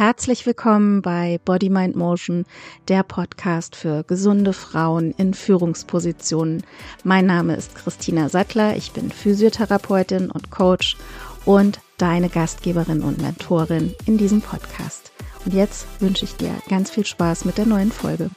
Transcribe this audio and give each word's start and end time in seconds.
herzlich 0.00 0.46
willkommen 0.46 1.02
bei 1.02 1.38
Body 1.44 1.68
Mind 1.68 1.94
Motion, 1.94 2.46
der 2.88 3.02
Podcast 3.02 3.76
für 3.76 4.02
gesunde 4.02 4.54
Frauen 4.54 5.10
in 5.18 5.34
Führungspositionen. 5.34 6.62
Mein 7.04 7.26
Name 7.26 7.54
ist 7.54 7.74
Christina 7.74 8.30
Sattler, 8.30 8.78
ich 8.78 8.92
bin 8.92 9.10
Physiotherapeutin 9.10 10.30
und 10.30 10.50
Coach 10.50 10.96
und 11.44 11.80
deine 11.98 12.30
Gastgeberin 12.30 13.02
und 13.02 13.20
Mentorin 13.20 13.94
in 14.06 14.16
diesem 14.16 14.40
Podcast. 14.40 15.12
Und 15.44 15.52
jetzt 15.52 15.86
wünsche 16.00 16.24
ich 16.24 16.34
dir 16.34 16.54
ganz 16.70 16.90
viel 16.90 17.04
Spaß 17.04 17.44
mit 17.44 17.58
der 17.58 17.66
neuen 17.66 17.92
Folge. 17.92 18.30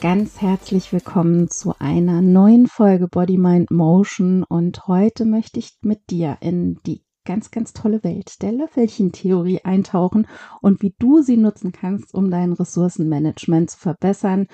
Ganz 0.00 0.40
herzlich 0.40 0.94
willkommen 0.94 1.50
zu 1.50 1.74
einer 1.78 2.22
neuen 2.22 2.68
Folge 2.68 3.06
Body 3.06 3.36
Mind 3.36 3.70
Motion 3.70 4.44
und 4.44 4.86
heute 4.86 5.26
möchte 5.26 5.58
ich 5.58 5.76
mit 5.82 6.08
dir 6.08 6.38
in 6.40 6.80
die 6.86 7.04
ganz, 7.26 7.50
ganz 7.50 7.74
tolle 7.74 8.02
Welt 8.02 8.40
der 8.40 8.52
Löffelchen-Theorie 8.52 9.60
eintauchen 9.62 10.26
und 10.62 10.80
wie 10.80 10.94
du 10.98 11.20
sie 11.20 11.36
nutzen 11.36 11.72
kannst, 11.72 12.14
um 12.14 12.30
dein 12.30 12.54
Ressourcenmanagement 12.54 13.72
zu 13.72 13.78
verbessern 13.78 14.46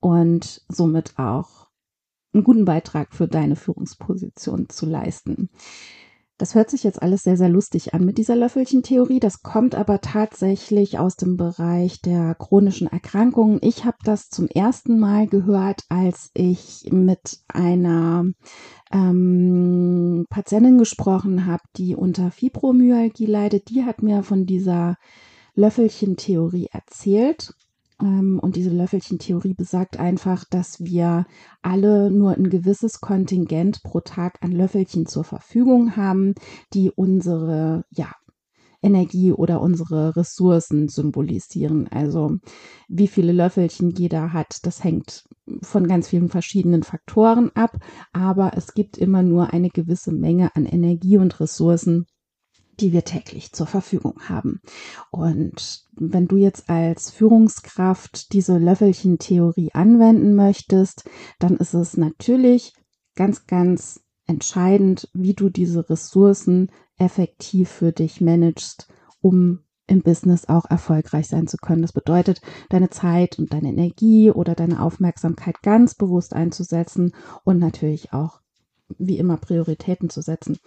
und 0.00 0.66
somit 0.68 1.18
auch 1.18 1.68
einen 2.34 2.44
guten 2.44 2.66
Beitrag 2.66 3.14
für 3.14 3.26
deine 3.26 3.56
Führungsposition 3.56 4.68
zu 4.68 4.84
leisten. 4.84 5.48
Das 6.40 6.54
hört 6.54 6.70
sich 6.70 6.84
jetzt 6.84 7.02
alles 7.02 7.22
sehr, 7.22 7.36
sehr 7.36 7.50
lustig 7.50 7.92
an 7.92 8.02
mit 8.02 8.16
dieser 8.16 8.34
Löffelchen-Theorie. 8.34 9.20
Das 9.20 9.42
kommt 9.42 9.74
aber 9.74 10.00
tatsächlich 10.00 10.98
aus 10.98 11.16
dem 11.16 11.36
Bereich 11.36 12.00
der 12.00 12.34
chronischen 12.34 12.86
Erkrankungen. 12.86 13.58
Ich 13.60 13.84
habe 13.84 13.98
das 14.04 14.30
zum 14.30 14.46
ersten 14.46 14.98
Mal 14.98 15.26
gehört, 15.26 15.82
als 15.90 16.30
ich 16.32 16.88
mit 16.92 17.40
einer 17.48 18.24
ähm, 18.90 20.24
Patientin 20.30 20.78
gesprochen 20.78 21.44
habe, 21.44 21.62
die 21.76 21.94
unter 21.94 22.30
Fibromyalgie 22.30 23.26
leidet. 23.26 23.68
Die 23.68 23.84
hat 23.84 24.02
mir 24.02 24.22
von 24.22 24.46
dieser 24.46 24.96
Löffelchen-Theorie 25.56 26.68
erzählt. 26.72 27.52
Ähm, 28.00 28.38
und 28.40 28.56
diese 28.56 28.70
Löffelchen-Theorie 28.70 29.54
besagt 29.54 29.98
einfach, 29.98 30.44
dass 30.44 30.80
wir 30.80 31.26
alle 31.62 32.10
nur 32.10 32.32
ein 32.32 32.50
gewisses 32.50 33.00
Kontingent 33.00 33.82
pro 33.82 34.00
Tag 34.00 34.38
an 34.40 34.52
Löffelchen 34.52 35.06
zur 35.06 35.24
Verfügung 35.24 35.96
haben, 35.96 36.34
die 36.72 36.90
unsere, 36.90 37.84
ja, 37.90 38.12
Energie 38.82 39.32
oder 39.32 39.60
unsere 39.60 40.16
Ressourcen 40.16 40.88
symbolisieren. 40.88 41.88
Also 41.88 42.38
wie 42.88 43.08
viele 43.08 43.32
Löffelchen 43.32 43.90
jeder 43.90 44.32
hat, 44.32 44.60
das 44.62 44.82
hängt 44.82 45.24
von 45.62 45.86
ganz 45.86 46.08
vielen 46.08 46.28
verschiedenen 46.28 46.82
Faktoren 46.82 47.50
ab, 47.54 47.76
aber 48.12 48.52
es 48.56 48.72
gibt 48.72 48.96
immer 48.96 49.22
nur 49.22 49.52
eine 49.52 49.68
gewisse 49.68 50.12
Menge 50.12 50.54
an 50.56 50.64
Energie 50.64 51.18
und 51.18 51.40
Ressourcen, 51.40 52.06
die 52.80 52.92
wir 52.92 53.04
täglich 53.04 53.52
zur 53.52 53.66
Verfügung 53.66 54.20
haben. 54.28 54.60
Und 55.10 55.84
wenn 55.92 56.26
du 56.26 56.36
jetzt 56.36 56.70
als 56.70 57.10
Führungskraft 57.10 58.32
diese 58.32 58.58
Löffelchen-Theorie 58.58 59.70
anwenden 59.72 60.34
möchtest, 60.34 61.08
dann 61.38 61.56
ist 61.56 61.74
es 61.74 61.96
natürlich 61.96 62.74
ganz, 63.14 63.46
ganz 63.46 64.00
entscheidend, 64.26 65.08
wie 65.12 65.34
du 65.34 65.48
diese 65.48 65.90
Ressourcen 65.90 66.70
effektiv 66.96 67.68
für 67.68 67.92
dich 67.92 68.20
managst, 68.20 68.88
um 69.20 69.60
im 69.86 70.02
Business 70.02 70.48
auch 70.48 70.70
erfolgreich 70.70 71.26
sein 71.26 71.48
zu 71.48 71.56
können. 71.56 71.82
Das 71.82 71.92
bedeutet, 71.92 72.40
deine 72.68 72.90
Zeit 72.90 73.38
und 73.38 73.52
deine 73.52 73.68
Energie 73.68 74.30
oder 74.30 74.54
deine 74.54 74.82
Aufmerksamkeit 74.82 75.62
ganz 75.62 75.96
bewusst 75.96 76.32
einzusetzen 76.32 77.12
und 77.44 77.58
natürlich 77.58 78.12
auch 78.12 78.40
wie 78.98 79.18
immer 79.18 79.36
Prioritäten 79.36 80.08
zu 80.08 80.22
setzen. 80.22 80.58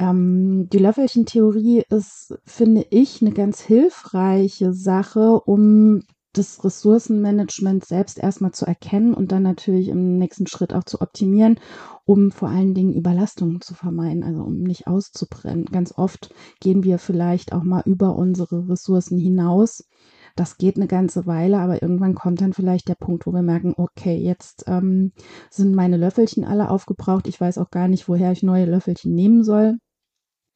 Ähm, 0.00 0.68
die 0.72 0.78
Löffelchen-Theorie 0.78 1.84
ist, 1.90 2.34
finde 2.46 2.86
ich, 2.88 3.20
eine 3.20 3.32
ganz 3.32 3.60
hilfreiche 3.60 4.72
Sache, 4.72 5.40
um 5.44 6.00
das 6.32 6.64
Ressourcenmanagement 6.64 7.84
selbst 7.84 8.18
erstmal 8.18 8.52
zu 8.52 8.64
erkennen 8.64 9.12
und 9.12 9.30
dann 9.30 9.42
natürlich 9.42 9.88
im 9.88 10.16
nächsten 10.16 10.46
Schritt 10.46 10.72
auch 10.72 10.84
zu 10.84 11.02
optimieren, 11.02 11.58
um 12.06 12.30
vor 12.30 12.48
allen 12.48 12.72
Dingen 12.72 12.94
Überlastungen 12.94 13.60
zu 13.60 13.74
vermeiden, 13.74 14.22
also 14.22 14.42
um 14.42 14.62
nicht 14.62 14.86
auszubrennen. 14.86 15.66
Ganz 15.66 15.92
oft 15.98 16.32
gehen 16.60 16.82
wir 16.82 16.98
vielleicht 16.98 17.52
auch 17.52 17.64
mal 17.64 17.82
über 17.84 18.16
unsere 18.16 18.70
Ressourcen 18.70 19.18
hinaus. 19.18 19.86
Das 20.34 20.56
geht 20.56 20.76
eine 20.76 20.86
ganze 20.86 21.26
Weile, 21.26 21.58
aber 21.58 21.82
irgendwann 21.82 22.14
kommt 22.14 22.40
dann 22.40 22.54
vielleicht 22.54 22.88
der 22.88 22.94
Punkt, 22.94 23.26
wo 23.26 23.32
wir 23.32 23.42
merken, 23.42 23.74
okay, 23.76 24.16
jetzt 24.16 24.64
ähm, 24.66 25.12
sind 25.50 25.74
meine 25.74 25.98
Löffelchen 25.98 26.44
alle 26.44 26.70
aufgebraucht. 26.70 27.28
Ich 27.28 27.38
weiß 27.38 27.58
auch 27.58 27.70
gar 27.70 27.88
nicht, 27.88 28.08
woher 28.08 28.32
ich 28.32 28.42
neue 28.42 28.64
Löffelchen 28.64 29.14
nehmen 29.14 29.42
soll 29.44 29.76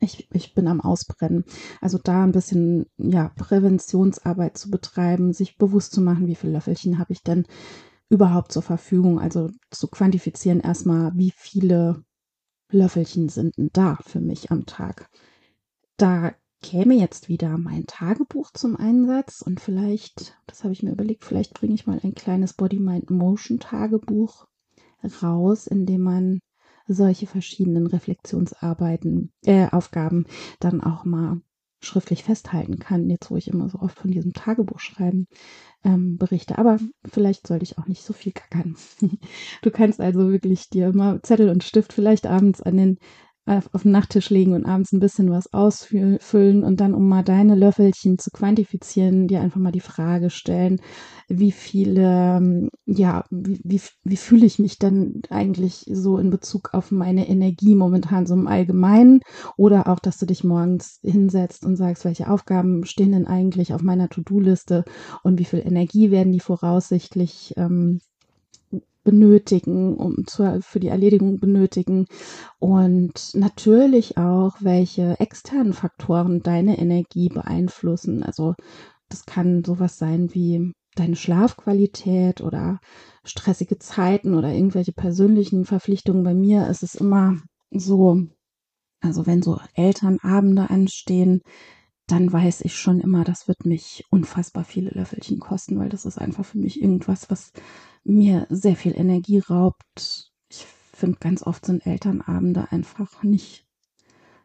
ich, 0.05 0.29
ich 0.33 0.55
bin 0.55 0.69
am 0.69 0.81
Ausbrennen. 0.81 1.45
Also 1.81 1.99
da 1.99 2.25
ein 2.25 2.33
bisschen 2.33 2.87
ja, 2.97 3.31
Präventionsarbeit 3.37 4.57
zu 4.57 4.71
betreiben, 4.71 5.33
sich 5.33 5.59
bewusst 5.59 5.93
zu 5.93 6.01
machen, 6.01 6.27
wie 6.27 6.35
viele 6.35 6.55
Löffelchen 6.55 6.99
habe 6.99 7.13
ich 7.13 7.23
denn 7.23 7.47
überhaupt 8.09 8.53
zur 8.53 8.63
Verfügung. 8.63 9.19
Also 9.19 9.51
zu 9.71 9.89
quantifizieren 9.89 10.61
erstmal, 10.61 11.13
wie 11.15 11.33
viele 11.35 12.05
Löffelchen 12.71 13.29
sind 13.29 13.57
denn 13.57 13.71
da 13.73 13.99
für 14.05 14.21
mich 14.21 14.51
am 14.51 14.67
Tag. 14.67 15.11
Da 15.97 16.33
käme 16.61 16.95
jetzt 16.95 17.29
wieder 17.29 17.59
mein 17.59 17.85
Tagebuch 17.87 18.51
zum 18.53 18.77
Einsatz 18.77 19.43
und 19.43 19.61
vielleicht, 19.61 20.37
das 20.47 20.65
habe 20.65 20.73
ich 20.73 20.83
mir 20.83 20.93
überlegt, 20.93 21.25
vielleicht 21.25 21.55
bringe 21.55 21.75
ich 21.75 21.87
mal 21.87 22.01
ein 22.03 22.15
kleines 22.15 22.55
Body 22.55 22.81
Mind 22.81 23.11
Motion 23.11 23.61
Tagebuch 23.61 24.47
raus, 25.23 25.67
in 25.67 25.85
dem 25.85 26.01
man 26.01 26.41
solche 26.87 27.27
verschiedenen 27.27 27.87
Reflexionsarbeiten, 27.87 29.33
äh, 29.45 29.69
Aufgaben 29.71 30.27
dann 30.61 30.83
auch 30.83 31.05
mal 31.05 31.41
schriftlich 31.81 32.25
festhalten 32.25 32.79
kann, 32.79 33.11
jetzt 33.11 33.31
wo 33.31 33.37
ich 33.37 33.49
immer 33.49 33.69
so 33.69 33.79
oft 33.79 33.99
von 33.99 34.11
diesem 34.11 34.33
Tagebuch 34.33 34.81
schreiben 34.81 35.27
ähm, 35.85 36.17
berichte. 36.17 36.59
Aber 36.59 36.79
vielleicht 37.05 37.47
sollte 37.47 37.65
ich 37.65 37.79
auch 37.79 37.87
nicht 37.87 38.03
so 38.03 38.13
viel 38.13 38.33
kackern. 38.33 38.77
du 39.63 39.71
kannst 39.71 40.01
also 40.01 40.31
wirklich 40.31 40.71
dir 40.71 40.89
immer 40.89 41.23
Zettel 41.23 41.51
und 41.51 41.63
Stift 41.63 41.93
vielleicht 41.93 42.27
abends 42.27 42.61
an 42.63 42.77
den 42.77 42.99
auf 43.47 43.83
den 43.83 43.93
Nachttisch 43.93 44.31
legen 44.31 44.55
und 44.55 44.65
abends 44.65 44.93
ein 44.93 45.01
bisschen 45.01 45.31
was 45.31 45.53
ausfüllen 45.53 46.65
und 46.65 46.81
dann, 46.81 46.95
um 46.95 47.09
mal 47.09 47.23
deine 47.23 47.55
Löffelchen 47.55 48.19
zu 48.19 48.31
quantifizieren, 48.31 49.29
dir 49.29 49.41
einfach 49.41 49.61
mal 49.61 49.71
die 49.71 49.81
Frage 49.81 50.31
stellen, 50.31 50.81
wie 51.29 51.53
viele, 51.53 52.37
ähm, 52.37 52.71
ja, 52.87 53.25
wie, 53.31 53.61
wie, 53.63 53.81
wie 54.03 54.17
fühle 54.17 54.47
ich 54.47 54.59
mich 54.59 54.79
denn 54.79 55.21
eigentlich 55.29 55.85
so 55.91 56.19
in 56.19 56.31
Bezug 56.31 56.73
auf 56.73 56.91
meine 56.91 57.29
Energie 57.29 57.75
momentan 57.75 58.27
so 58.27 58.35
im 58.35 58.47
Allgemeinen? 58.47 59.21
Oder 59.59 59.89
auch, 59.89 59.99
dass 59.99 60.19
du 60.19 60.27
dich 60.27 60.43
morgens 60.43 60.99
hinsetzt 61.03 61.67
und 61.67 61.77
sagst, 61.77 62.05
welche 62.05 62.31
Aufgaben 62.31 62.85
stehen 62.87 63.13
denn 63.13 63.27
eigentlich 63.27 63.75
auf 63.75 63.83
meiner 63.83 64.09
To-Do-Liste 64.09 64.85
und 65.23 65.39
wie 65.39 65.45
viel 65.45 65.61
Energie 65.61 66.11
werden 66.11 66.33
die 66.33 66.41
voraussichtlich 66.41 67.53
ähm, 67.57 68.01
benötigen, 69.05 69.97
um 69.97 70.27
zur, 70.27 70.61
für 70.63 70.81
die 70.81 70.89
Erledigung 70.89 71.39
benötigen 71.39 72.07
und 72.59 73.31
natürlich 73.35 74.17
auch, 74.17 74.57
welche 74.61 75.21
externen 75.21 75.73
Faktoren 75.73 76.41
deine 76.41 76.79
Energie 76.79 77.29
beeinflussen. 77.29 78.23
Also 78.23 78.55
das 79.09 79.27
kann 79.27 79.63
sowas 79.65 79.99
sein 79.99 80.35
wie 80.35 80.73
deine 80.97 81.17
Schlafqualität 81.17 82.41
oder 82.41 82.79
stressige 83.25 83.79
Zeiten 83.79 84.35
oder 84.35 84.53
irgendwelche 84.53 84.93
persönlichen 84.93 85.65
Verpflichtungen. 85.65 86.25
Bei 86.25 86.35
mir 86.35 86.69
ist 86.69 86.83
es 86.83 86.95
immer 86.95 87.37
so, 87.71 88.23
also 89.01 89.27
wenn 89.27 89.43
so 89.43 89.59
Elternabende 89.75 90.71
anstehen, 90.71 91.43
dann 92.07 92.33
weiß 92.33 92.63
ich 92.63 92.77
schon 92.77 93.01
immer, 93.01 93.25
das 93.25 93.49
wird 93.49 93.65
mich 93.65 94.05
unfassbar 94.11 94.65
viele 94.65 94.91
Löffelchen 94.91 95.41
kosten, 95.41 95.79
weil 95.79 95.89
das 95.89 96.05
ist 96.05 96.19
einfach 96.19 96.45
für 96.45 96.59
mich 96.59 96.83
irgendwas, 96.83 97.31
was 97.31 97.53
mir 98.05 98.47
sehr 98.51 98.77
viel 98.77 98.93
Energie 98.95 99.39
raubt. 99.39 100.31
Ich 100.51 100.67
finde, 100.93 101.19
ganz 101.19 101.43
oft 101.43 101.65
sind 101.65 101.87
Elternabende 101.87 102.71
einfach 102.71 103.23
nicht, 103.23 103.67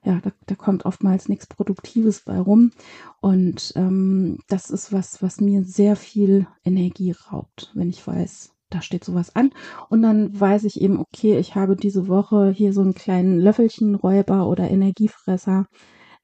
ja, 0.04 0.20
da, 0.22 0.32
da 0.46 0.56
kommt 0.56 0.86
oftmals 0.86 1.28
nichts 1.28 1.48
Produktives 1.48 2.24
bei 2.24 2.40
rum. 2.40 2.72
Und 3.20 3.74
ähm, 3.76 4.40
das 4.48 4.70
ist 4.70 4.94
was, 4.94 5.22
was 5.22 5.42
mir 5.42 5.66
sehr 5.66 5.98
viel 5.98 6.48
Energie 6.64 7.12
raubt, 7.12 7.72
wenn 7.74 7.90
ich 7.90 8.06
weiß, 8.08 8.54
da 8.70 8.82
steht 8.82 9.04
sowas 9.04 9.36
an. 9.36 9.52
Und 9.90 10.02
dann 10.02 10.40
weiß 10.40 10.64
ich 10.64 10.80
eben, 10.80 10.98
okay, 11.00 11.38
ich 11.38 11.56
habe 11.56 11.76
diese 11.76 12.08
Woche 12.08 12.52
hier 12.52 12.72
so 12.72 12.82
einen 12.82 12.94
kleinen 12.94 13.38
Löffelchenräuber 13.38 14.48
oder 14.48 14.70
Energiefresser 14.70 15.66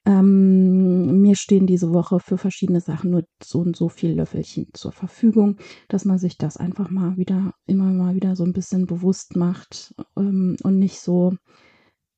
ähm, 0.05 1.21
mir 1.21 1.35
stehen 1.35 1.65
diese 1.67 1.91
Woche 1.93 2.19
für 2.19 2.37
verschiedene 2.37 2.79
Sachen 2.81 3.11
nur 3.11 3.23
so 3.41 3.59
und 3.59 3.75
so 3.75 3.89
viel 3.89 4.13
Löffelchen 4.13 4.67
zur 4.73 4.91
Verfügung, 4.91 5.57
dass 5.87 6.05
man 6.05 6.19
sich 6.19 6.37
das 6.37 6.57
einfach 6.57 6.89
mal 6.89 7.17
wieder, 7.17 7.53
immer 7.65 7.85
mal 7.85 8.15
wieder 8.15 8.35
so 8.35 8.43
ein 8.43 8.53
bisschen 8.53 8.85
bewusst 8.85 9.35
macht 9.35 9.95
ähm, 10.17 10.57
und 10.63 10.77
nicht 10.79 10.99
so, 10.99 11.35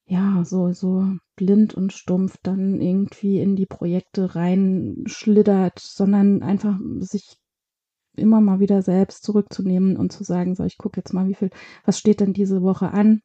ja, 0.05 0.43
so, 0.45 0.73
so 0.73 1.05
blind 1.37 1.75
und 1.75 1.93
stumpf 1.93 2.37
dann 2.43 2.81
irgendwie 2.81 3.39
in 3.39 3.55
die 3.55 3.65
Projekte 3.65 4.35
reinschlittert, 4.35 5.79
sondern 5.79 6.43
einfach 6.43 6.79
sich 6.99 7.37
immer 8.17 8.41
mal 8.41 8.59
wieder 8.59 8.81
selbst 8.81 9.23
zurückzunehmen 9.23 9.95
und 9.95 10.11
zu 10.11 10.23
sagen, 10.23 10.55
so, 10.55 10.63
ich 10.63 10.77
gucke 10.77 10.99
jetzt 10.99 11.13
mal, 11.13 11.27
wie 11.27 11.35
viel, 11.35 11.51
was 11.85 11.99
steht 11.99 12.19
denn 12.19 12.33
diese 12.33 12.61
Woche 12.61 12.91
an? 12.91 13.21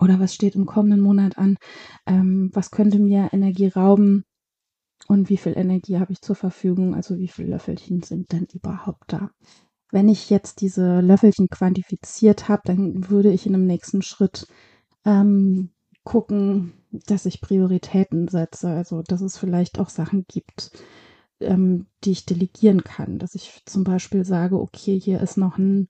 Oder 0.00 0.18
was 0.18 0.34
steht 0.34 0.54
im 0.54 0.66
kommenden 0.66 1.00
Monat 1.00 1.38
an? 1.38 1.56
Ähm, 2.06 2.50
was 2.54 2.70
könnte 2.70 2.98
mir 2.98 3.28
Energie 3.32 3.68
rauben? 3.68 4.24
Und 5.06 5.28
wie 5.28 5.36
viel 5.36 5.56
Energie 5.56 5.98
habe 5.98 6.12
ich 6.12 6.20
zur 6.20 6.36
Verfügung? 6.36 6.94
Also 6.94 7.18
wie 7.18 7.28
viele 7.28 7.50
Löffelchen 7.50 8.02
sind 8.02 8.32
denn 8.32 8.46
überhaupt 8.52 9.12
da? 9.12 9.30
Wenn 9.90 10.08
ich 10.08 10.30
jetzt 10.30 10.60
diese 10.60 11.00
Löffelchen 11.00 11.48
quantifiziert 11.48 12.48
habe, 12.48 12.62
dann 12.64 13.10
würde 13.10 13.32
ich 13.32 13.46
in 13.46 13.54
einem 13.54 13.66
nächsten 13.66 14.02
Schritt 14.02 14.46
ähm, 15.04 15.70
gucken, 16.04 16.72
dass 16.92 17.26
ich 17.26 17.40
Prioritäten 17.40 18.28
setze. 18.28 18.70
Also 18.70 19.02
dass 19.02 19.20
es 19.20 19.36
vielleicht 19.36 19.78
auch 19.78 19.88
Sachen 19.88 20.24
gibt, 20.28 20.70
ähm, 21.40 21.86
die 22.04 22.12
ich 22.12 22.24
delegieren 22.24 22.84
kann. 22.84 23.18
Dass 23.18 23.34
ich 23.34 23.62
zum 23.66 23.84
Beispiel 23.84 24.24
sage, 24.24 24.58
okay, 24.60 24.98
hier 24.98 25.20
ist 25.20 25.36
noch 25.36 25.58
ein 25.58 25.88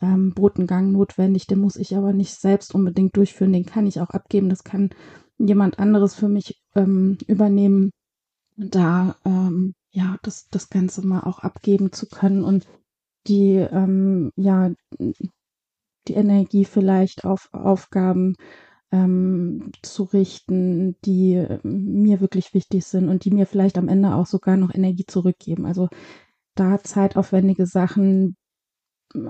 ähm, 0.00 0.32
Botengang 0.34 0.92
notwendig, 0.92 1.46
den 1.46 1.60
muss 1.60 1.76
ich 1.76 1.96
aber 1.96 2.12
nicht 2.12 2.34
selbst 2.34 2.74
unbedingt 2.74 3.16
durchführen, 3.16 3.52
den 3.52 3.66
kann 3.66 3.86
ich 3.86 4.00
auch 4.00 4.10
abgeben, 4.10 4.48
das 4.48 4.64
kann 4.64 4.90
jemand 5.38 5.78
anderes 5.78 6.14
für 6.14 6.28
mich 6.28 6.60
ähm, 6.74 7.18
übernehmen, 7.26 7.90
da 8.56 9.16
ähm, 9.24 9.74
ja 9.92 10.16
das, 10.22 10.48
das 10.50 10.68
Ganze 10.68 11.06
mal 11.06 11.20
auch 11.20 11.40
abgeben 11.40 11.92
zu 11.92 12.06
können 12.08 12.44
und 12.44 12.66
die 13.26 13.54
ähm, 13.54 14.32
ja 14.36 14.70
die 16.08 16.14
Energie 16.14 16.64
vielleicht 16.64 17.24
auf 17.24 17.48
Aufgaben 17.52 18.36
ähm, 18.92 19.70
zu 19.82 20.04
richten, 20.04 20.96
die 21.04 21.34
äh, 21.34 21.60
mir 21.62 22.20
wirklich 22.20 22.54
wichtig 22.54 22.84
sind 22.84 23.08
und 23.08 23.24
die 23.24 23.30
mir 23.30 23.46
vielleicht 23.46 23.78
am 23.78 23.88
Ende 23.88 24.14
auch 24.14 24.26
sogar 24.26 24.56
noch 24.56 24.74
Energie 24.74 25.06
zurückgeben. 25.06 25.66
Also 25.66 25.88
da 26.54 26.82
zeitaufwendige 26.82 27.66
Sachen 27.66 28.36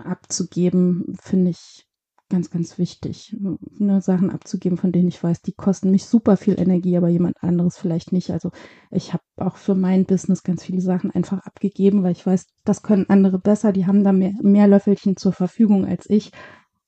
abzugeben, 0.04 1.16
finde 1.20 1.50
ich 1.50 1.86
ganz, 2.28 2.50
ganz 2.50 2.78
wichtig. 2.78 3.36
Ne, 3.40 4.00
Sachen 4.00 4.30
abzugeben, 4.30 4.78
von 4.78 4.92
denen 4.92 5.08
ich 5.08 5.22
weiß, 5.22 5.42
die 5.42 5.52
kosten 5.52 5.90
mich 5.90 6.06
super 6.06 6.36
viel 6.36 6.58
Energie, 6.58 6.96
aber 6.96 7.08
jemand 7.08 7.42
anderes 7.42 7.76
vielleicht 7.76 8.12
nicht. 8.12 8.30
Also 8.30 8.52
ich 8.90 9.12
habe 9.12 9.24
auch 9.36 9.56
für 9.56 9.74
mein 9.74 10.06
Business 10.06 10.42
ganz 10.42 10.64
viele 10.64 10.80
Sachen 10.80 11.10
einfach 11.10 11.40
abgegeben, 11.40 12.02
weil 12.02 12.12
ich 12.12 12.24
weiß, 12.24 12.46
das 12.64 12.82
können 12.82 13.10
andere 13.10 13.38
besser, 13.38 13.72
die 13.72 13.86
haben 13.86 14.04
da 14.04 14.12
mehr, 14.12 14.32
mehr 14.40 14.68
Löffelchen 14.68 15.16
zur 15.16 15.32
Verfügung 15.32 15.84
als 15.84 16.08
ich. 16.08 16.32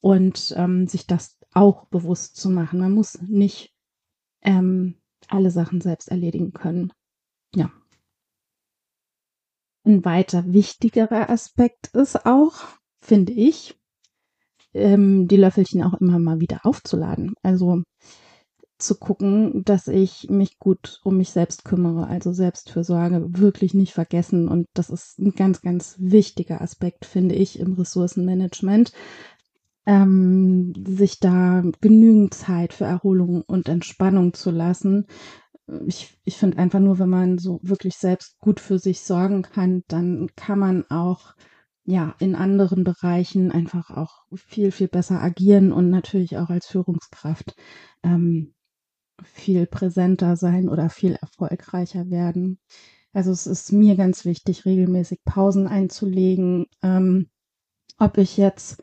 Und 0.00 0.52
ähm, 0.56 0.88
sich 0.88 1.06
das 1.06 1.38
auch 1.54 1.86
bewusst 1.86 2.36
zu 2.36 2.50
machen. 2.50 2.80
Man 2.80 2.92
muss 2.92 3.20
nicht 3.22 3.72
ähm, 4.40 4.96
alle 5.28 5.50
Sachen 5.50 5.80
selbst 5.80 6.08
erledigen 6.08 6.52
können. 6.52 6.92
Ja. 7.54 7.70
Ein 9.84 10.04
weiter 10.04 10.52
wichtigerer 10.52 11.30
Aspekt 11.30 11.88
ist 11.88 12.26
auch, 12.26 12.64
finde 13.02 13.32
ich, 13.32 13.78
ähm, 14.72 15.28
die 15.28 15.36
Löffelchen 15.36 15.82
auch 15.82 15.94
immer 15.94 16.18
mal 16.18 16.40
wieder 16.40 16.60
aufzuladen. 16.64 17.34
Also 17.42 17.82
zu 18.78 18.96
gucken, 18.96 19.64
dass 19.64 19.86
ich 19.86 20.28
mich 20.28 20.58
gut 20.58 21.00
um 21.04 21.16
mich 21.16 21.30
selbst 21.30 21.64
kümmere, 21.64 22.08
also 22.08 22.32
Selbstfürsorge 22.32 23.26
wirklich 23.38 23.74
nicht 23.74 23.92
vergessen. 23.92 24.48
Und 24.48 24.66
das 24.74 24.90
ist 24.90 25.18
ein 25.18 25.32
ganz, 25.32 25.62
ganz 25.62 25.96
wichtiger 25.98 26.60
Aspekt, 26.60 27.04
finde 27.04 27.34
ich, 27.34 27.60
im 27.60 27.74
Ressourcenmanagement, 27.74 28.92
ähm, 29.86 30.72
sich 30.86 31.20
da 31.20 31.62
genügend 31.80 32.34
Zeit 32.34 32.72
für 32.72 32.84
Erholung 32.84 33.42
und 33.42 33.68
Entspannung 33.68 34.34
zu 34.34 34.50
lassen. 34.50 35.06
Ich, 35.86 36.18
ich 36.24 36.36
finde 36.36 36.58
einfach 36.58 36.80
nur, 36.80 36.98
wenn 36.98 37.08
man 37.08 37.38
so 37.38 37.60
wirklich 37.62 37.96
selbst 37.96 38.38
gut 38.40 38.58
für 38.58 38.78
sich 38.78 39.00
sorgen 39.00 39.42
kann, 39.42 39.82
dann 39.86 40.28
kann 40.34 40.58
man 40.58 40.84
auch 40.90 41.34
ja 41.84 42.14
in 42.18 42.34
anderen 42.34 42.84
Bereichen 42.84 43.50
einfach 43.50 43.90
auch 43.90 44.24
viel, 44.34 44.70
viel 44.70 44.88
besser 44.88 45.20
agieren 45.20 45.72
und 45.72 45.90
natürlich 45.90 46.38
auch 46.38 46.50
als 46.50 46.66
Führungskraft 46.66 47.54
ähm, 48.02 48.54
viel 49.24 49.66
präsenter 49.66 50.36
sein 50.36 50.68
oder 50.68 50.90
viel 50.90 51.14
erfolgreicher 51.14 52.10
werden. 52.10 52.58
Also 53.12 53.30
es 53.30 53.46
ist 53.46 53.72
mir 53.72 53.96
ganz 53.96 54.24
wichtig, 54.24 54.64
regelmäßig 54.64 55.20
Pausen 55.24 55.66
einzulegen. 55.66 56.66
Ähm, 56.82 57.28
ob 57.98 58.18
ich 58.18 58.36
jetzt 58.36 58.82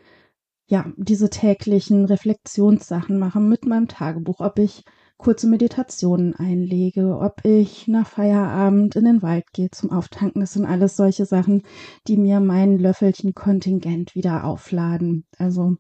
ja, 0.67 0.91
diese 0.97 1.29
täglichen 1.31 2.05
Reflexionssachen 2.05 3.17
machen 3.17 3.49
mit 3.49 3.65
meinem 3.65 3.87
Tagebuch, 3.87 4.39
ob 4.39 4.59
ich 4.59 4.83
kurze 5.19 5.47
Meditationen 5.47 6.33
einlege, 6.33 7.19
ob 7.19 7.43
ich 7.45 7.87
nach 7.87 8.07
Feierabend 8.07 8.95
in 8.95 9.03
den 9.03 9.21
Wald 9.21 9.51
gehe 9.53 9.69
zum 9.69 9.91
Auftanken. 9.91 10.39
Das 10.39 10.53
sind 10.53 10.65
alles 10.65 10.95
solche 10.95 11.25
Sachen, 11.25 11.63
die 12.07 12.17
mir 12.17 12.39
mein 12.39 12.79
Löffelchen-Kontingent 12.79 14.15
wieder 14.15 14.45
aufladen. 14.45 15.25
Also, 15.37 15.75